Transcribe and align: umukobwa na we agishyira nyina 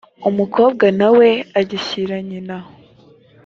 umukobwa 0.29 0.85
na 0.99 1.09
we 1.17 1.29
agishyira 1.59 2.15
nyina 2.27 2.57